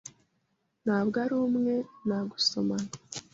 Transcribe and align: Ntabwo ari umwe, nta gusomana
Ntabwo 0.83 1.15
ari 1.23 1.33
umwe, 1.43 1.75
nta 2.05 2.19
gusomana 2.31 2.89